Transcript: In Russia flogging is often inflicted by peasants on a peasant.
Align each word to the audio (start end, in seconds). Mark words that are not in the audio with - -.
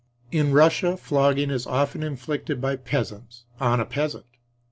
In 0.31 0.51
Russia 0.51 0.97
flogging 0.97 1.51
is 1.51 1.67
often 1.67 2.01
inflicted 2.01 2.59
by 2.59 2.75
peasants 2.75 3.43
on 3.59 3.79
a 3.79 3.85
peasant. 3.85 4.25